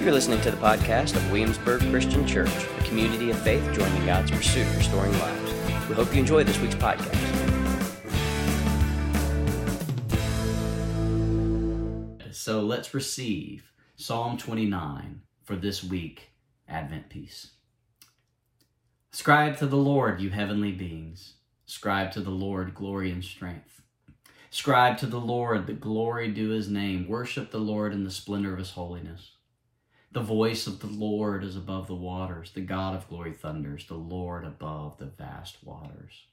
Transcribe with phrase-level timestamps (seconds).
[0.00, 4.30] You're listening to the podcast of Williamsburg Christian Church, a community of faith joining God's
[4.30, 5.52] pursuit of restoring lives.
[5.90, 7.18] We hope you enjoy this week's podcast.
[12.32, 16.30] So let's receive Psalm 29 for this week,
[16.66, 17.50] Advent Peace.
[19.12, 21.34] Ascribe to the Lord, you heavenly beings.
[21.68, 23.82] Ascribe to the Lord glory and strength.
[24.50, 27.06] Ascribe to the Lord the glory due his name.
[27.06, 29.32] Worship the Lord in the splendor of his holiness.
[30.12, 32.50] The voice of the Lord is above the waters.
[32.50, 33.86] The God of glory thunders.
[33.86, 36.24] The Lord above the vast waters.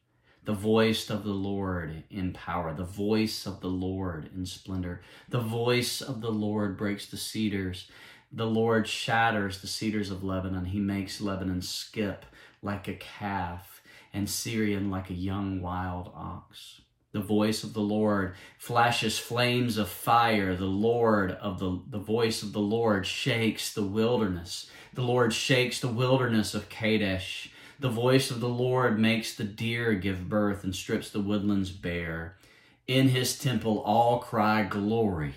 [0.46, 2.74] The voice of the Lord in power.
[2.74, 5.02] The voice of the Lord in splendor.
[5.30, 7.88] The voice of the Lord breaks the cedars.
[8.32, 10.66] The Lord shatters the cedars of Lebanon.
[10.66, 12.26] He makes Lebanon skip
[12.64, 16.82] like a calf and Sirion like a young wild ox.
[17.14, 20.56] The voice of the Lord flashes flames of fire.
[20.56, 24.70] The Lord of the, the voice of the Lord shakes the wilderness.
[24.94, 27.50] The Lord shakes the wilderness of Kadesh.
[27.80, 32.38] The voice of the Lord makes the deer give birth and strips the woodlands bare.
[32.88, 35.36] In his temple all cry glory.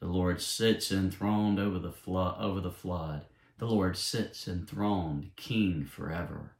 [0.00, 3.26] The Lord sits enthroned over the flood over the flood.
[3.58, 6.52] The Lord sits enthroned, king forever.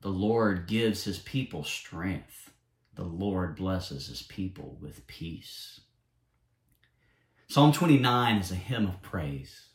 [0.00, 2.50] The Lord gives his people strength.
[2.96, 5.80] The Lord blesses his people with peace.
[7.48, 9.68] Psalm 29 is a hymn of praise.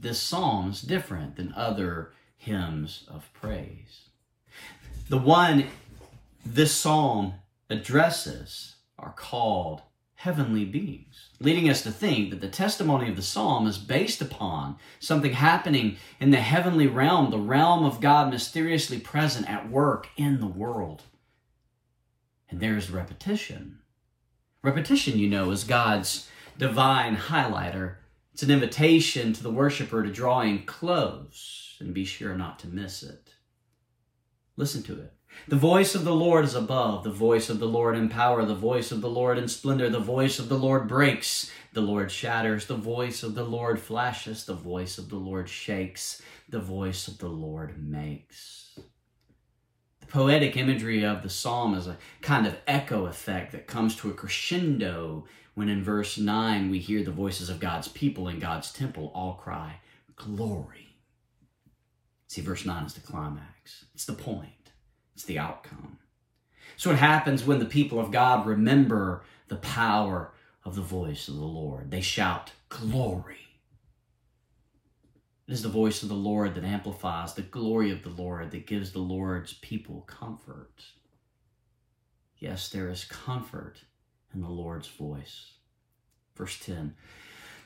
[0.00, 4.08] This psalm is different than other hymns of praise.
[5.08, 5.66] The one
[6.44, 7.34] this psalm
[7.70, 9.82] addresses are called
[10.14, 14.76] heavenly beings, leading us to think that the testimony of the psalm is based upon
[14.98, 20.40] something happening in the heavenly realm, the realm of God mysteriously present at work in
[20.40, 21.04] the world.
[22.50, 23.78] And there's repetition.
[24.62, 27.96] Repetition, you know, is God's divine highlighter.
[28.32, 32.68] It's an invitation to the worshiper to draw in close and be sure not to
[32.68, 33.34] miss it.
[34.56, 35.12] Listen to it.
[35.46, 38.54] The voice of the Lord is above, the voice of the Lord in power, the
[38.54, 42.66] voice of the Lord in splendor, the voice of the Lord breaks, the Lord shatters,
[42.66, 47.18] the voice of the Lord flashes, the voice of the Lord shakes, the voice of
[47.18, 48.80] the Lord makes
[50.08, 54.14] poetic imagery of the psalm is a kind of echo effect that comes to a
[54.14, 59.10] crescendo when in verse 9 we hear the voices of God's people in God's temple
[59.14, 59.80] all cry,
[60.16, 60.96] Glory.
[62.26, 64.72] See, verse 9 is the climax, it's the point,
[65.14, 65.98] it's the outcome.
[66.76, 70.32] So, what happens when the people of God remember the power
[70.64, 71.90] of the voice of the Lord?
[71.90, 73.47] They shout, Glory.
[75.48, 78.66] It is the voice of the Lord that amplifies the glory of the Lord, that
[78.66, 80.84] gives the Lord's people comfort.
[82.36, 83.78] Yes, there is comfort
[84.34, 85.52] in the Lord's voice.
[86.36, 86.94] Verse 10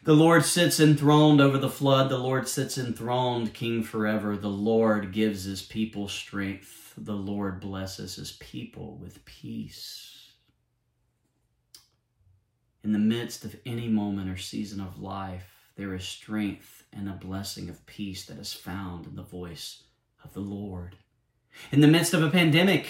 [0.04, 4.36] The Lord sits enthroned over the flood, the Lord sits enthroned, King forever.
[4.36, 10.30] The Lord gives his people strength, the Lord blesses his people with peace.
[12.84, 17.12] In the midst of any moment or season of life, there is strength and a
[17.12, 19.84] blessing of peace that is found in the voice
[20.24, 20.96] of the Lord.
[21.70, 22.86] In the midst of a pandemic,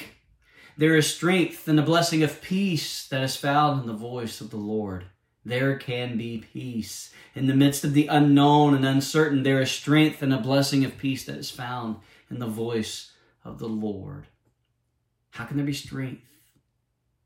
[0.77, 4.51] there is strength and a blessing of peace that is found in the voice of
[4.51, 5.05] the Lord.
[5.45, 7.13] There can be peace.
[7.35, 10.99] In the midst of the unknown and uncertain, there is strength and a blessing of
[10.99, 11.97] peace that is found
[12.31, 13.13] in the voice
[13.45, 14.27] of the Lord.
[15.31, 16.23] How can there be strength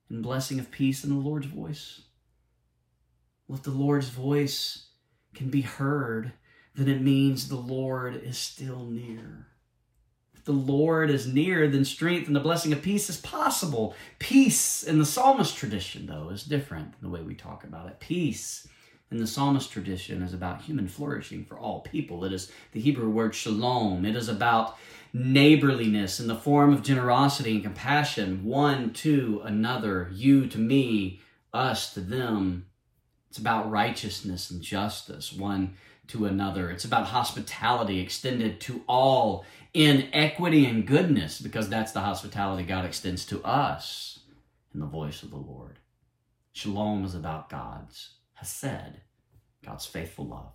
[0.08, 2.02] and blessing of peace in the Lord's voice?
[3.46, 4.86] Well, if the Lord's voice
[5.34, 6.32] can be heard,
[6.76, 9.46] then it means the Lord is still near.
[10.34, 13.94] If the Lord is near, then strength and the blessing of peace is possible.
[14.18, 17.98] Peace in the psalmist tradition, though, is different than the way we talk about it.
[17.98, 18.68] Peace
[19.10, 22.24] in the psalmist tradition is about human flourishing for all people.
[22.24, 24.04] It is the Hebrew word shalom.
[24.04, 24.76] It is about
[25.14, 31.20] neighborliness in the form of generosity and compassion, one to another, you to me,
[31.54, 32.66] us to them,
[33.36, 35.74] it's about righteousness and justice, one
[36.08, 36.70] to another.
[36.70, 39.44] It's about hospitality extended to all
[39.74, 44.20] in equity and goodness, because that's the hospitality God extends to us
[44.72, 45.78] in the voice of the Lord.
[46.52, 49.00] Shalom is about God's hesed,
[49.64, 50.52] God's faithful love.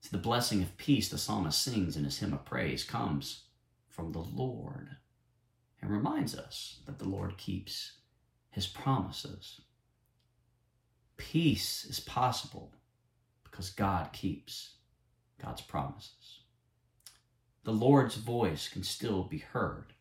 [0.00, 3.42] So the blessing of peace the psalmist sings in his hymn of praise comes
[3.88, 4.90] from the Lord
[5.82, 7.92] and reminds us that the Lord keeps
[8.50, 9.60] his promises.
[11.16, 12.72] Peace is possible
[13.58, 14.74] because God keeps
[15.42, 16.42] God's promises.
[17.64, 19.94] The Lord's voice can still be heard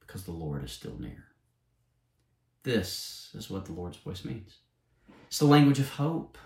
[0.00, 1.24] because the Lord is still near.
[2.62, 4.58] This is what the Lord's voice means.
[5.26, 6.36] It's the language of hope.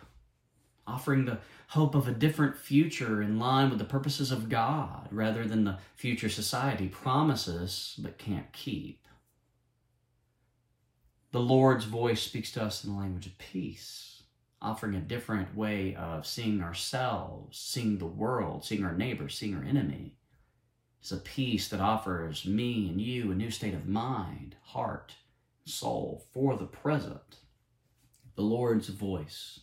[0.87, 5.45] offering the hope of a different future in line with the purposes of God rather
[5.45, 9.07] than the future society promises but can't keep.
[11.33, 14.08] The Lord's voice speaks to us in the language of peace,
[14.61, 19.63] offering a different way of seeing ourselves, seeing the world, seeing our neighbor, seeing our
[19.63, 20.17] enemy.
[21.01, 25.15] It's a peace that offers me and you a new state of mind, heart,
[25.65, 27.37] soul for the present.
[28.35, 29.61] The Lord's voice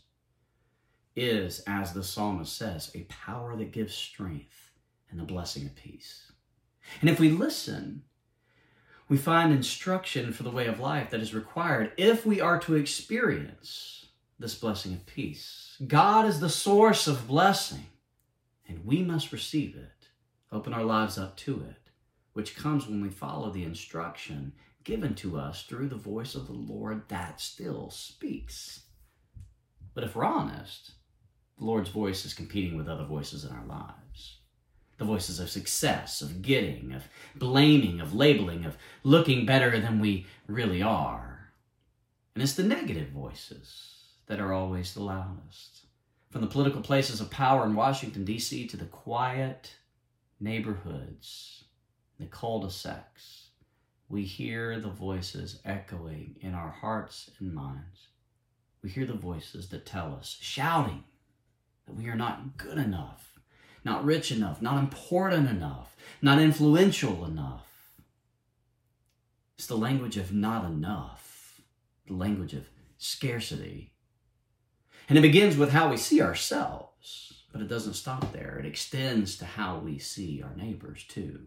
[1.15, 4.71] is, as the psalmist says, a power that gives strength
[5.09, 6.31] and the blessing of peace.
[7.01, 8.03] And if we listen,
[9.07, 12.75] we find instruction for the way of life that is required if we are to
[12.75, 14.04] experience
[14.37, 15.77] this blessing of peace.
[15.87, 17.87] God is the source of blessing,
[18.67, 20.09] and we must receive it,
[20.51, 21.91] open our lives up to it,
[22.33, 24.51] which comes when we follow the instruction
[24.83, 28.81] given to us through the voice of the Lord that still speaks.
[29.93, 30.91] But if we're honest,
[31.57, 34.39] the Lord's voice is competing with other voices in our lives.
[34.97, 37.03] The voices of success, of getting, of
[37.35, 41.51] blaming, of labeling, of looking better than we really are.
[42.33, 43.94] And it's the negative voices
[44.27, 45.85] that are always the loudest.
[46.29, 49.73] From the political places of power in Washington, D.C., to the quiet
[50.39, 51.63] neighborhoods,
[52.19, 53.49] the cul de sacs,
[54.09, 58.07] we hear the voices echoing in our hearts and minds.
[58.83, 61.03] We hear the voices that tell us, shouting,
[61.85, 63.39] that we are not good enough,
[63.83, 67.65] not rich enough, not important enough, not influential enough.
[69.57, 71.61] It's the language of not enough,
[72.07, 73.94] the language of scarcity.
[75.07, 78.57] And it begins with how we see ourselves, but it doesn't stop there.
[78.59, 81.41] It extends to how we see our neighbors too.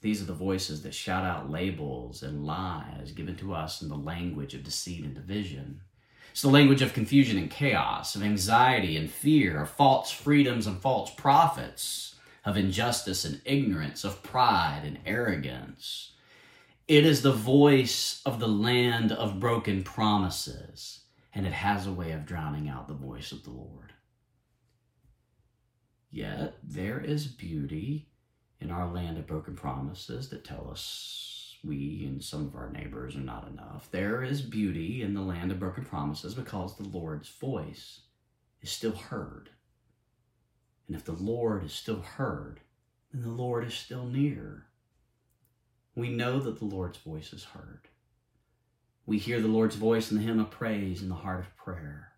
[0.00, 3.96] These are the voices that shout out labels and lies given to us in the
[3.96, 5.82] language of deceit and division.
[6.30, 10.80] It's the language of confusion and chaos, of anxiety and fear, of false freedoms and
[10.80, 12.14] false prophets,
[12.44, 16.12] of injustice and ignorance, of pride and arrogance.
[16.88, 20.99] It is the voice of the land of broken promises,
[21.34, 23.92] and it has a way of drowning out the voice of the Lord.
[26.10, 28.08] Yet there is beauty
[28.60, 33.16] in our land of broken promises that tell us we and some of our neighbors
[33.16, 33.88] are not enough.
[33.90, 38.00] There is beauty in the land of broken promises because the Lord's voice
[38.62, 39.50] is still heard.
[40.86, 42.60] And if the Lord is still heard,
[43.12, 44.66] then the Lord is still near.
[45.94, 47.88] We know that the Lord's voice is heard.
[49.06, 52.12] We hear the Lord's voice in the hymn of praise in the heart of prayer.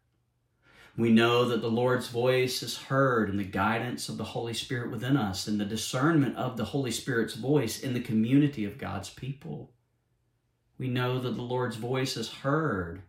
[0.96, 4.90] We know that the Lord's voice is heard in the guidance of the Holy Spirit
[4.90, 9.08] within us and the discernment of the Holy Spirit's voice in the community of God's
[9.08, 9.72] people.
[10.76, 13.02] We know that the Lord's voice is heard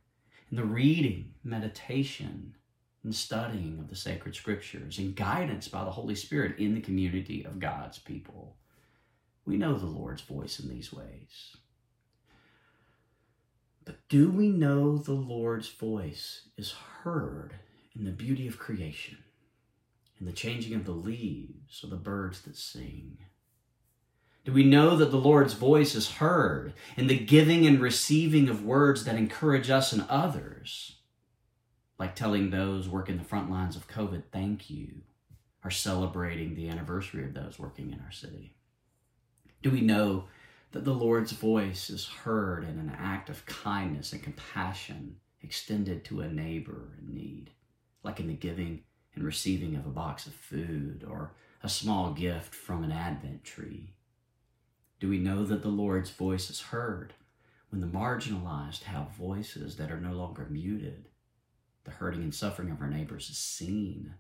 [0.50, 2.56] in the reading, meditation,
[3.04, 7.44] and studying of the sacred scriptures and guidance by the Holy Spirit in the community
[7.44, 8.56] of God's people.
[9.46, 11.58] We know the Lord's voice in these ways.
[13.86, 16.72] But do we know the Lord's voice is
[17.04, 17.56] heard
[17.96, 19.18] in the beauty of creation,
[20.20, 23.18] in the changing of the leaves or the birds that sing?
[24.46, 28.66] Do we know that the Lord's voice is heard in the giving and receiving of
[28.66, 30.98] words that encourage us and others?
[31.98, 35.02] Like telling those working the front lines of COVID, thank you,
[35.64, 38.56] or celebrating the anniversary of those working in our city?
[39.62, 40.26] Do we know
[40.74, 46.22] that the Lord's voice is heard in an act of kindness and compassion extended to
[46.22, 47.52] a neighbor in need?
[48.04, 48.84] like in the giving
[49.16, 53.94] and receiving of a box of food or a small gift from an Advent tree?
[55.00, 57.14] Do we know that the Lord's voice is heard
[57.70, 61.08] when the marginalized have voices that are no longer muted?
[61.86, 64.14] The hurting and suffering of our neighbors is seen,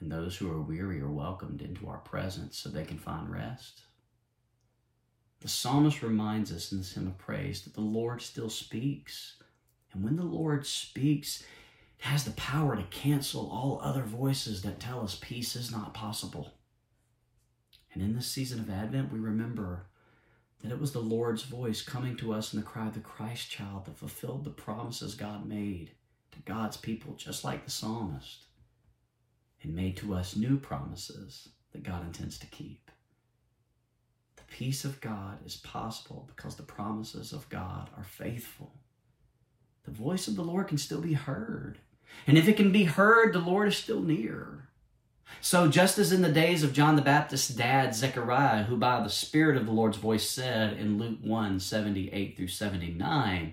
[0.00, 3.82] and those who are weary are welcomed into our presence so they can find rest.
[5.40, 9.36] The psalmist reminds us in this hymn of praise that the Lord still speaks.
[9.92, 11.42] And when the Lord speaks,
[11.98, 15.94] it has the power to cancel all other voices that tell us peace is not
[15.94, 16.52] possible.
[17.92, 19.86] And in this season of Advent, we remember
[20.62, 23.50] that it was the Lord's voice coming to us in the cry of the Christ
[23.50, 25.92] child that fulfilled the promises God made
[26.32, 28.44] to God's people, just like the psalmist,
[29.62, 32.90] and made to us new promises that God intends to keep.
[34.50, 38.72] Peace of God is possible because the promises of God are faithful.
[39.84, 41.78] The voice of the Lord can still be heard.
[42.26, 44.68] And if it can be heard, the Lord is still near.
[45.40, 49.08] So, just as in the days of John the Baptist's dad, Zechariah, who by the
[49.08, 53.52] Spirit of the Lord's voice said in Luke 1 78 through 79,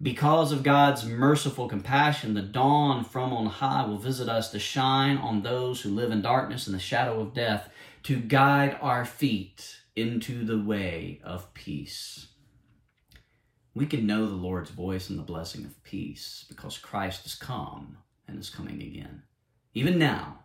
[0.00, 5.18] Because of God's merciful compassion, the dawn from on high will visit us to shine
[5.18, 7.68] on those who live in darkness and the shadow of death,
[8.04, 12.28] to guide our feet into the way of peace.
[13.74, 17.98] We can know the Lord's voice and the blessing of peace because Christ has come
[18.26, 19.22] and is coming again.
[19.74, 20.40] Even now,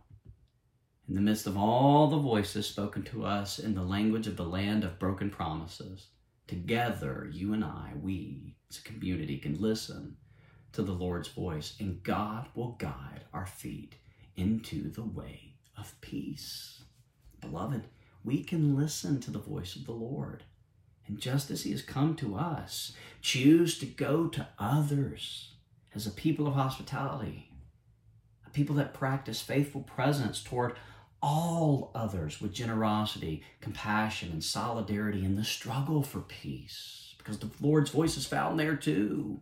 [1.07, 4.43] in the midst of all the voices spoken to us in the language of the
[4.43, 6.07] land of broken promises,
[6.47, 10.17] together, you and I, we as a community, can listen
[10.71, 13.95] to the Lord's voice, and God will guide our feet
[14.35, 16.83] into the way of peace.
[17.39, 17.83] Beloved,
[18.23, 20.43] we can listen to the voice of the Lord.
[21.05, 25.53] And just as He has come to us, choose to go to others
[25.93, 27.49] as a people of hospitality,
[28.47, 30.75] a people that practice faithful presence toward
[31.21, 37.91] all others with generosity, compassion, and solidarity in the struggle for peace, because the Lord's
[37.91, 39.41] voice is found there too.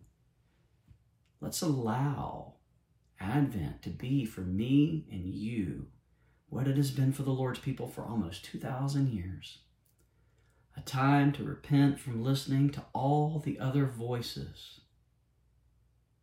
[1.40, 2.54] Let's allow
[3.20, 5.88] Advent to be for me and you
[6.52, 9.60] what it has been for the Lord's people for almost 2,000 years.
[10.76, 14.80] A time to repent from listening to all the other voices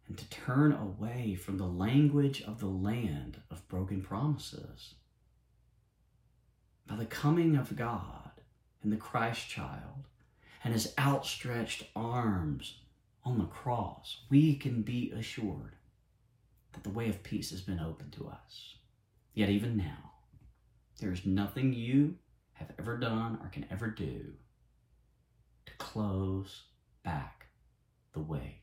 [0.07, 4.93] and to turn away from the language of the land of broken promises
[6.85, 8.29] by the coming of God
[8.83, 10.05] and the Christ child
[10.63, 12.77] and his outstretched arms
[13.23, 15.75] on the cross, we can be assured
[16.73, 18.75] that the way of peace has been opened to us.
[19.33, 20.09] Yet, even now,
[20.99, 22.15] there is nothing you
[22.53, 24.33] have ever done or can ever do
[25.65, 26.63] to close
[27.03, 27.47] back
[28.13, 28.61] the way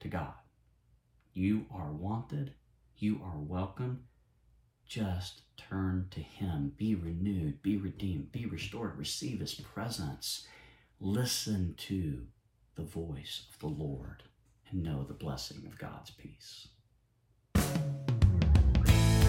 [0.00, 0.34] to God.
[1.32, 2.52] You are wanted,
[2.96, 4.04] you are welcome,
[4.86, 6.72] just turn to Him.
[6.76, 8.98] Be renewed, be redeemed, be restored.
[8.98, 10.46] Receive His presence.
[10.98, 12.26] Listen to
[12.74, 14.24] the voice of the Lord
[14.70, 16.68] and know the blessing of God's peace.